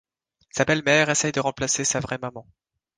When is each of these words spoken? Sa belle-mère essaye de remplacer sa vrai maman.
Sa 0.49 0.65
belle-mère 0.65 1.11
essaye 1.11 1.31
de 1.31 1.39
remplacer 1.39 1.83
sa 1.85 1.99
vrai 1.99 2.17
maman. 2.19 2.47